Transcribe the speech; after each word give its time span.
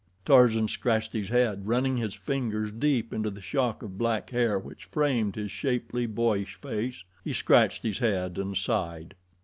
Tarzan 0.25 0.67
scratched 0.67 1.13
his 1.13 1.29
head, 1.29 1.67
running 1.67 1.97
his 1.97 2.15
fingers 2.15 2.71
deep 2.71 3.13
into 3.13 3.29
the 3.29 3.39
shock 3.39 3.83
of 3.83 3.99
black 3.99 4.31
hair 4.31 4.57
which 4.57 4.85
framed 4.85 5.35
his 5.35 5.51
shapely, 5.51 6.07
boyish 6.07 6.55
face 6.55 7.03
he 7.23 7.33
scratched 7.33 7.83
his 7.83 7.99
head 7.99 8.39
and 8.39 8.57
sighed. 8.57 9.13